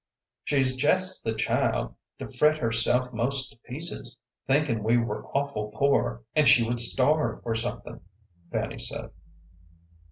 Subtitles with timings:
[0.43, 6.23] "She's jest the child to fret herself most to pieces thinkin' we were awful poor,
[6.35, 8.01] and she would starve or somethin',"
[8.51, 9.11] Fanny said.